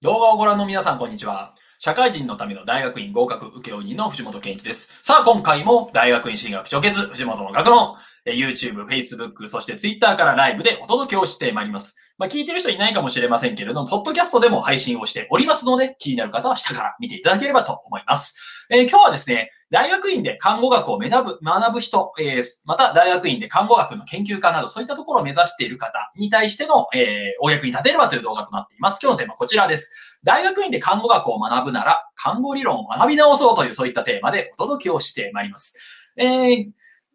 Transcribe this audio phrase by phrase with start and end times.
[0.00, 1.56] 動画をご覧の皆さん、こんにちは。
[1.80, 4.96] 社会人のための大学院合格受負人の藤本健一です。
[5.02, 11.96] さあ、今回も大学院進学直結、藤本の学問、YouTube、Facebook、そして Twitter からライブでお届けをしてまいります。
[12.16, 18.68] まあ、聞いてる人いないかもしれませんけれども、ポッドキャストでも配信をしておりますので、気になる方は下から見ていただければと思います。
[18.70, 28.98] えー、今日はですね、大学院で看護学を学ぶ学ぶ人、え、また大学院で看護学の研究家など、そういったところを目指している方に対しての、えー、お役に立てればという動画となっています。
[29.02, 30.20] 今日のテーマはこちらです。
[30.24, 36.14] 大学院で看護学を学ぶなら、看護理論を学び直そうというそういったテーマでお届けをしてまいります。
[36.16, 36.68] えー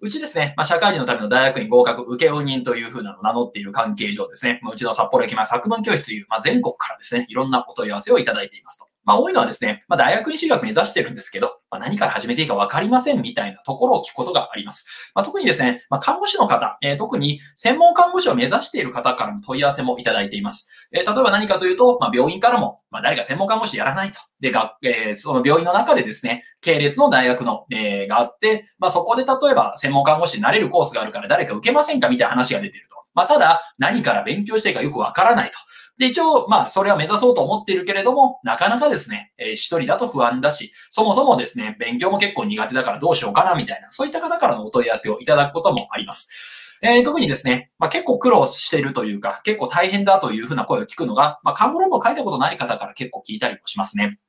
[0.04, 8.88] うちですね、まあ、社会人のための大学院合格受負人というふうなのを名乗っている関係上ですね、まあ、うちの札幌駅前作文教室という、まあ、全国からですね、いろんなお問い合わせをいただいていますと。
[9.06, 15.12] まあ多いのはですね、まあ大学院進学目指してるんですけど、まあ何から始めていいかわかりませんみたいなところを聞くことがあります。
[15.16, 20.90] まあ特にですね、まあ看護師の方、えー、特に専門看護師を目指している方からの問い合わせもいただいています。
[20.94, 24.20] えー、例えば何かというと、まあ病院からも、まあ誰か専門看護師やらないと。
[24.40, 32.96] で、が、えー、その病院の中でですね、系列の大学の、えー、があって、まあそこで例えば専門看護師になれるコースがあるから誰か受けませんかみたいな話が出てると。
[33.14, 35.58] まあただ、何から勉強していいかよくわからないと。
[35.98, 46.80] で、一応、まあ、それは目指そうと思っているけれども、なかなかですね、えー、一人だと不安だし、そもそもですね、勉強も結構苦手だからどうしようかな、みたいな、そういった方からのお問い合わせをいただくこともあります。
[46.82, 54.20] えー、特にですね、まあ、結構苦労しているというか、結構大変だというふうな声を聞くのが、まあ、看護論文を書いたことない方から結構聞いたりもしますね。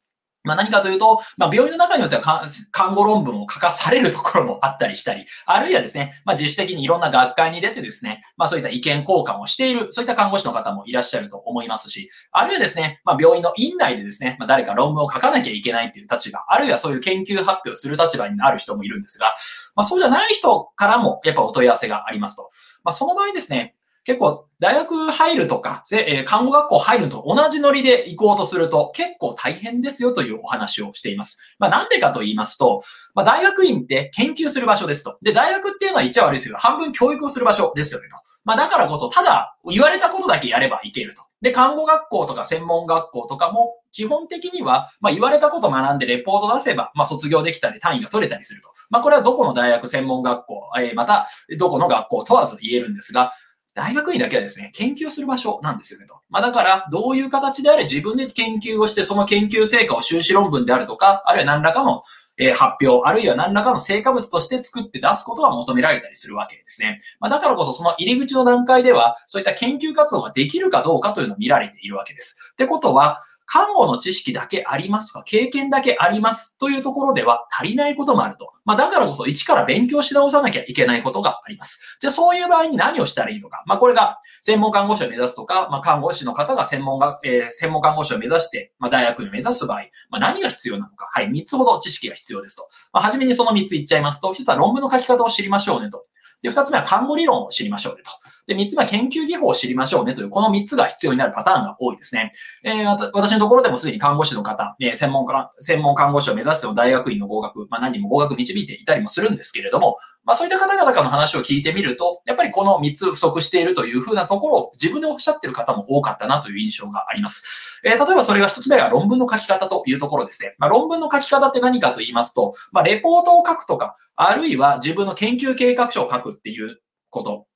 [0.45, 19.35] まあ何かというと、まあ病院の中によっては看護論文を書かされるところもあったりしたり、あるいはですね、まあ自主的にいろんな学会に出てですね、まあそういった意見交換をしている、そういった看護師の方もいらっしゃると思いますし、あるいはですね、まあ病院の院内でですね、まあ誰か論文を書かなきゃいけないっていう立場、あるいはそういう研究発表する立場になる人もいるんですが、
[19.75, 22.51] まあそうじゃない人からもやっぱお問い合わせがありますと。
[22.85, 31.57] まあその場合ですね、結構、大学入るとか、え看護学校入ると同じノリで行こうとすると結構大変ですよというお話をしています。
[31.59, 32.81] まあなんでかと言いますと、
[33.15, 35.19] まあ大学院って研究する場所ですと。
[35.23, 38.17] で、大学っていうのは言っちゃ悪いですけど、半分教育をする場所ですよねと。
[38.45, 41.23] まあだからこそ、ただ言われたことだけやればいけると。
[41.41, 48.69] で、看護学校とか専門学校とかも、基本的には、まあ言われたこと学んでレポート出せば、まあ卒業できたり単位が取れたりすると。
[48.91, 51.29] まあこれはどこの大学専門学校、えー、また
[51.59, 53.33] どこの学校問わず言えるんですが、
[53.75, 56.21] 大学院だけはですね、研究する場所なんですよねと。
[56.31, 62.05] まあだから、どういう形であれ自分で研究をして、その研究成果を修士論文であるとか、あるいは何らかの
[62.37, 67.01] え発表、あるいは何らかの成果物として作って出すことが求められたりするわけですね。
[67.21, 72.53] まあ、だからこそその入り口の段階では、そういった研究活動ができるかどうかというのを見られているわけです。
[72.53, 75.23] ってことは、看護の知識だけありますか？
[75.25, 76.57] 経験だけあります？
[76.59, 78.53] というところでは足りないこともあると。
[78.65, 81.99] まあだからこそ一から勉強し直さなきゃいけないことがあります。
[82.01, 83.63] じゃあそういう場合に何をしたらいいのか？
[83.67, 91.09] まあこれが専門看護師を目指すとか、まあ看護師の方が専門が、えー、専門看護師を目指して、まあ大学を目指す場合、まあ何が必要なのか？
[91.13, 92.67] はい、3つほど知識が必要ですと。
[92.93, 96.07] まあはじめにその3つ言っちゃいますと、1つは論文の書き方を知りましょうねと。
[96.43, 98.11] で、2つ目は看護理論を知りましょうねと。
[98.47, 102.33] で、三つ目は研究技法を知りましょうねという、この三つが必要になるパターンが多いですね。
[102.63, 117.81] えー、私のところでもすでに看護師の方、えー、専門家、専門看護師を目指しての大学院の合格、まあ何人も合格導いていたりもするんですけれども、まあそういった方々からの話を聞いてみると、やっぱりこの三つ不足しているというふうなところを自分でおっしゃってる方も多かったなという印象があります。
[117.85, 120.55] えー、例えばそれが一つ目が論文の書き方というところですね。
[120.59, 127.47] まあ論文の書き方って何かと言いますと、まあレポートを書くとか、あるいは自分の研究計画書を書くっていうこと。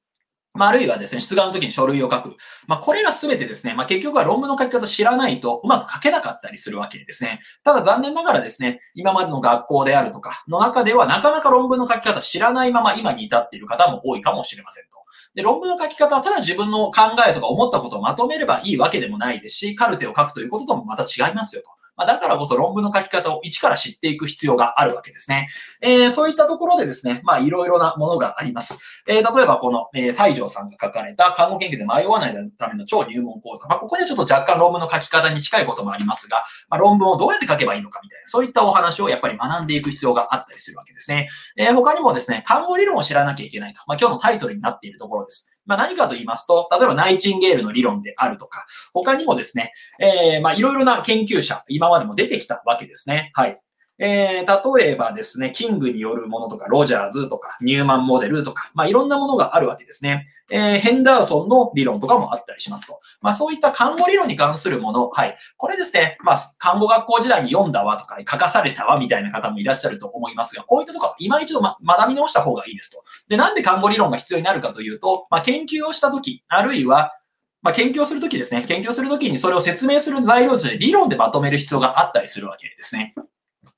[0.59, 2.37] まあ、あるいはですね、出願の時に書類を書く。
[2.67, 7.39] まあ、これらすべてですね、まあ、結局は論文の書き方知らないとうまく書けなかったりするわけですね。
[7.63, 14.99] ただ残念ながらですね、今までの学校であるとかの中ではなかなか論文の書き方知らないまま今に至っている方も多いかもしれませんと。
[15.35, 21.78] で、論文の書き方はただ自分の考えとか思ったことをまとめればいいわけでもないですし、カルテを書くということともまた違いますよと。
[21.99, 25.49] まあ、だからこそ論文の書き方を一から知っていく必要があるわけですね。
[25.83, 29.05] えー、そういったところでですね、まあいろいろなものがあります。
[29.09, 33.67] えー、例えばこの、えー、西条さんが書かれた看護研究で迷わないための超入門講座。
[33.67, 41.29] まあここでちょっと若干論文の書き方に近いこともありますが、まあ、論文をどうやって書けばいいのかみたいな、そういったお話をやっぱり学んでいく必要があったりするわけですね。
[41.57, 43.81] えー、他にもですね、看護理論を知らなきゃいけないと。
[43.89, 45.58] まあ今日のタイトルになっているところです。
[45.69, 53.31] まあ、何かと言いますと、例えばナイチンゲールの理論であるとか、他にもですね、えー、まあ、いろいろな研究者、今までも出てきたわけですね。
[53.35, 53.61] はい。
[54.01, 60.27] えー、例えばですね、キングによるものとか、ロジャーズとか、ニューマンモデルとか、まあ、いろんなものがあるわけですね。
[60.51, 63.01] えー、ヘンダーソンの理論とかもあったりしますと。
[63.21, 65.37] まあ、そういった看護理論に関するもの、はい。
[65.57, 73.03] これですね、まあ、看護学校時代に読んだわとか、書かされたわみたいな方もいらっしゃると思いますが、こういったところ、今一度、ま、学び直した方がいいですと。
[73.29, 77.13] で、なんで看護理論が必要になるかというと、まあ、研究をしたとき、あるいは、
[77.61, 83.15] まあ、研究をするときですね、研究をするときにそれを説明する材料として理論でまとめる必要があったりするわけですね。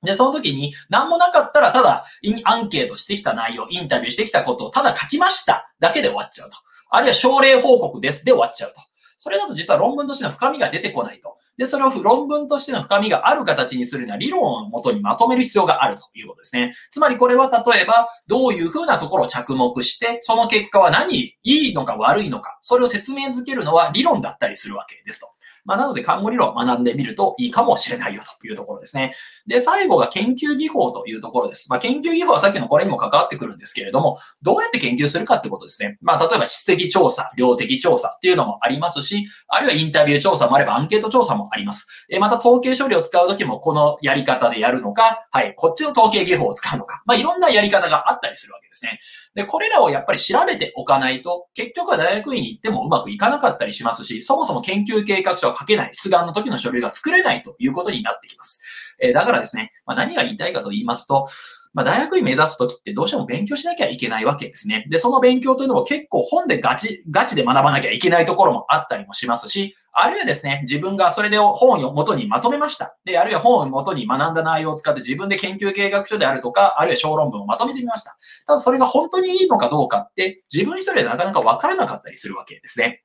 [0.02, 2.04] で、その時に何もなかったらただ
[2.44, 6.56] アンケートしてきた内容、インタビューしてきたことをただ書きましただけで終わっちゃうと。
[6.90, 8.80] あるいは症例報告ですで終わっちゃうと。
[9.16, 11.36] それだと実は論文としての深みが出てこないと。
[11.60, 16.72] で、それを論文としての深みがある形にするには理論をもとにまとめる必要があるということですね。
[16.90, 25.28] つまりこれは例えば、どういうふうなところを着目して、その結果は何、いいのか悪いのか、それを説明づけるのは理論だったりするわけですと。
[25.70, 29.14] まあ、なので、看護理論を学んでみるといいかもしれないよというところですね。
[29.46, 31.70] で、最後が研究技法というところです。
[31.70, 35.96] まあ、研究技法はさっきのこれにも関わってくるんですけれども、どうやって研究するかってことですね。
[36.00, 42.06] まあ、例えば質的調査、量的調査っていうのもありますし、あるいはインタビュー調査もあればアンケート調査もあります。
[42.10, 48.98] えまた統計処理を使うときもこのやり方でやるのか、はい、こっちの統計技法を使うのか、まあ、いろんなやり方があったりするわけですね。
[49.36, 58.96] で、これらをやっぱり調べておかないと、結局は大学院に行ってもうまくいかなかったりしますし、そもそも研究計画書を書けない、出願の時の書類が作れないということになってきます。
[58.98, 61.28] え、だからですね、まあ、何が言いたいかと言いますと、
[61.72, 64.84] まあ、大学院目指すときってどうしても勉強しなきゃいけないわけですね。
[64.90, 72.96] で、その勉強というのも結構本でガチ、ガチで学ばなきゃいけないところもあったりもしますし、あるいはですね、自分がそれで本を元にまとめました。
[73.04, 78.16] で、あるいは本を元に学んだ内容を使って自分で研究計画書であるとか、あるいは小論文をまとめてみました。
[78.46, 83.04] ただそれが本当にいいのかどうかって自分一人でなかなかわからなかったりするわけですね。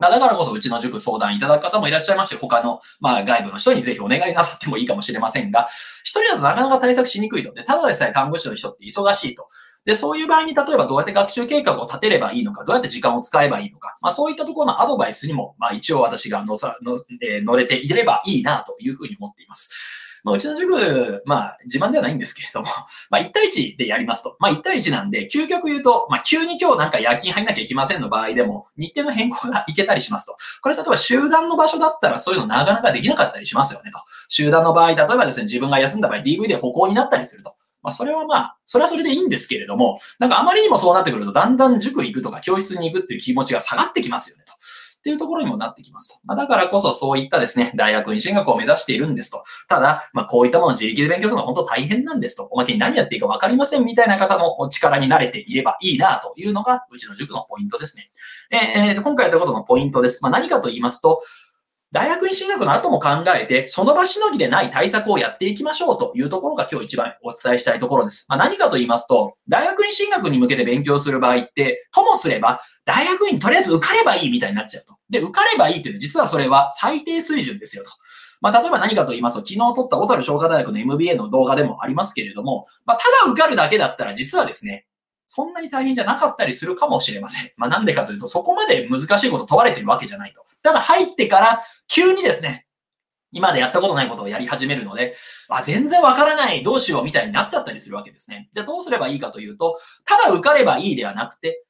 [0.00, 5.68] まあ、だからこそ、うちの塾相談いただく方もいらっしゃいまして、他の、まあ、外部の人にぜひお願いなさってもいいかもしれませんが、
[6.02, 7.52] 一人だとなかなか対策しにくいと。
[7.52, 9.48] で、ただでさえ看護師の人って忙しいと。
[9.84, 19.99] で、そういう場合に、例えばどうやって学習計画を立てればいいのか、どうやって時間を使えばいいのか、まあ、そういったところのアドバイスにも、まあ、一応私が乗さ、の、えー、乗れていればいいな、というふうに思っています。
[20.24, 22.66] まあ、うちの塾、まあ、自慢ではないんですけれども、
[23.10, 24.36] まあ、1対1でやりますと。
[24.38, 30.36] まあ、1対1なんで、究極言うと、まあ、急に今日なんか夜勤入んなきゃいけませんの場合でも、日程の変更がいけたりしますと。
[30.60, 33.98] これ例えば集団の場所だったらそういうのなかなかできなかったりしますよねと。
[34.28, 37.56] 集団の場合、例えばですね、自分が休んだ場合 DV で歩行になったりすると。
[37.82, 44.52] まあ、それはまあ、それはそれでいいんですけれども、なんかあまりにもそうなってくると、だんだん塾行くとか教室に行くっていう気持ちが下がってきますよねと。
[45.00, 46.20] っていうところにもなってきますと。
[46.24, 49.42] まあ、だからこそそういったですね、大学院進学を目指しているんですと。
[49.66, 52.44] ただ、まあ、こういったものを自力で勉強するのは本当大変なんですと。
[52.44, 58.10] おまけに何やっていいかわかりませんみたいな方のお力に慣れていればいいなというのが、うちの塾のポイントですね。
[58.50, 60.22] えー、今回やったことのポイントです。
[60.22, 61.20] まあ、何かと言いますと、
[61.92, 68.26] 大学院進学の後も考えて、その場しのぎでない対策をやっていきましょうというところが今日一番お伝えしたいところです。
[68.28, 74.96] まあ、何かと言いますと、大学院進学に向けて勉強する場合って、ともすれば、大学院とりあえず受かればいいみたいになっちゃうと。
[75.08, 77.90] で、受かればいいっていうのは実はそれは最低水準ですよと。
[78.40, 84.86] まあ、例えば何かと言いますと、昨日撮った小樽商科大学の MBA の動画でもありますけれども、まあ、ただ受かるだけだったら実はですね、
[85.26, 87.50] そんなに大変じゃなかったりするかもしれません。
[87.56, 90.44] まあ、なんでかというと、そこまで難しいこと問われてるわけじゃないと。
[90.62, 92.66] ただ入ってから急にですね、
[93.32, 95.14] 今までやったことないことをやり始めるので、
[95.48, 98.48] あ、全然わからない、どうしようみたいになっちゃったりするわけですね。
[98.52, 101.64] じゃあどうすればいいかというと、ただ受かればいいではなくて、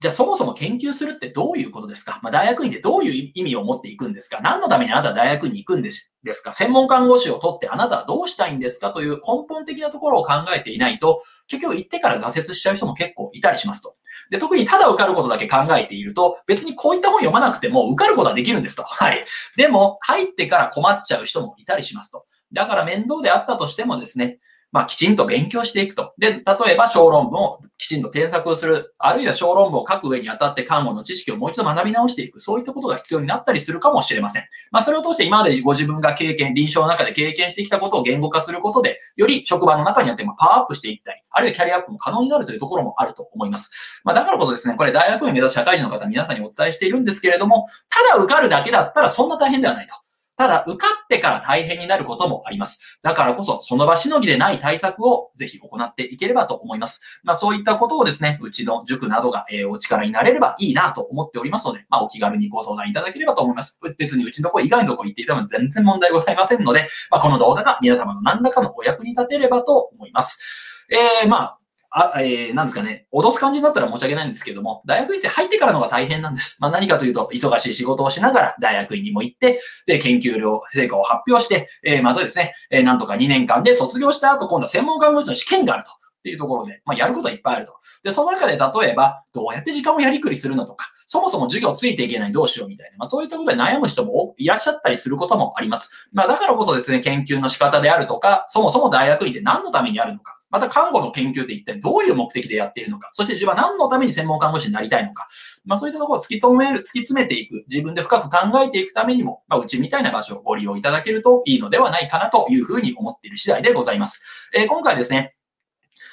[0.00, 2.20] じゃあそもそも研究するってどういうことですか？
[2.22, 4.40] まあ、大学院でどういう意味を持っていくんですか？
[4.42, 6.54] 何のためにあなたは大学に行くんですですか？
[6.54, 8.92] 専門看護師を取ってあなたはどうしたいんですか？
[8.92, 13.96] という根本的なところを考えていないと、結局行ってから挫折しちゃう人も結構いたりしますと。
[14.30, 18.82] で、特にただ受かることだけ考えていると、別にこういった本読まなくても受かることはできるんですと。
[18.82, 19.24] はい。
[19.56, 22.26] でも、入ってから困っちゃう人もいたりしますと。
[22.52, 24.38] だから面倒であったとしてもですね、
[24.72, 26.14] まあ、きちんと勉強していくと。
[26.18, 28.94] で、例えば小論文をきちんと添削をする。
[28.98, 32.40] あるいは小論文を書く上にあたって看護の知識をもう一度学び直していく。
[32.40, 34.44] そういったことが必要になったりするかもしれません。
[34.70, 44.02] まあ、それを通して今までご自分が経験、臨床の中で経験してきたことを言語化することで、より職場の中にあってパワーアップしていったり、あるいはキャリアアップも可能になるというところもあると思います。
[44.04, 49.94] まあ、だからこそですね、これ大学院目指す社会人の方皆さんにお伝えしているんですけれども、ただ受かるだけだったらそんな大変ではないと。
[50.40, 52.98] ただ、受かってから大変になることもあります。
[53.02, 57.20] だからこそ、その場しのぎでない対策をぜひ行っていければと思います。
[57.24, 63.78] まあ、そういったことをですね、うちの塾などが、えー、お力になれればいいなと思っておりますので、まあ、お気軽にご相談いただければと思います。
[63.98, 70.86] 別にうちのとこ以外のとこ行っていても全然問題ございませんので、まあ、この動画が皆様の何らかのお役に立てればと思います。
[71.22, 71.59] えー、まあ、
[71.90, 76.58] あ、えー、なんですかね、脅す感じになったら申し訳ないんですけども、大学院って入ってからのが大変なんです。
[76.60, 85.90] まあ何かというと、忙しい仕事をしながら大学院にも行って、で、研究量、成果を発表して、えー、またですね、えー、なんとか2年間で卒業した後、今度は専門看護師の試験があると。
[86.20, 87.72] っていうところで、まあ、やることはいっぱいあると。
[88.02, 96.10] で、その中で例えば、どうやって時間をやりくりするのとか、そもそも授業ついていけないどうしようみたいな、まあ、そういったことで悩む人もいらっしゃったりすることもあります。
[96.12, 105.28] まあ、だからこそですね、研究の仕方であるとか、そもそも大学院って何のためにあるのか、また看護の研究って一体どういう目的でやっているのか、そして自分は何のために専門看護師になりたいのか、
[105.64, 114.50] まあそういったところを突き止める、突き詰めていく、自分で深く考えていくためにも、まあうちみたいな場所をご利用いただけるといいのではないかなというふうに思っている次第でございます。
[114.54, 115.34] えー、今回ですね、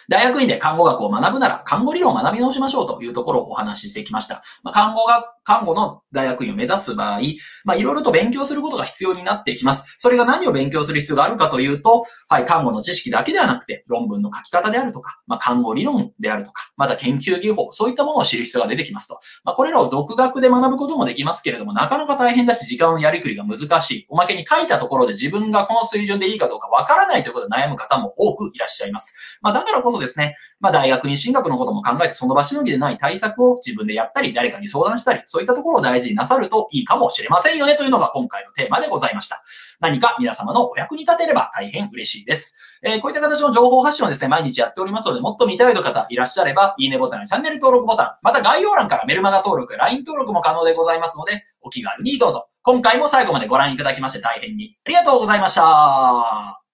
[0.09, 4.43] 大学院で看護学を学ぶなら、看護理論を学び直しましょうというところをお話ししてきました。
[4.63, 7.19] まあ、看護が、看護の大学院を目指す場合、
[7.63, 9.95] まあ、いろいろと勉強することが必要になってきます。
[9.97, 19.19] それが何を勉強する必要があるかというと、はい、看護の知識だけではなくて、論文の書き方であるとか、まあ、看護理論であるとか、また研究技法、そういったものを知る必要が出てきますと。
[19.43, 24.05] まあ、これらを独学で学ぶこともできますけれども、なかなか大変だし、時間のやりくりが難しい。
[24.09, 29.39] おまけに書いたところで自分がこの水準でいいかどうかわからないということで悩む方も多くいらっしゃいます。
[29.41, 39.41] まあ、だからこそそですね、まあ、大学院進学のことも考えてその場しのぎでない対策を自分でやったり、誰かに相談したり、そういったところを大事になさるといいかもしれませんよねというのが今回のテーマでございました。
[39.79, 42.55] 何か皆様のお役に立てれば大変嬉しいです。
[42.83, 52.49] えー、こういった形の情報発信をですね、毎日やっておりますので、もっと見たいという方いらっしゃれば、いいねボタンやチャンネル登録ボタン、また概要欄からメルマガ登録 LINE 登録も可能でございますので、お気軽にどうぞ。
[52.63, 56.66] 今回も最後までご覧いただきまして大変にありがとうございました。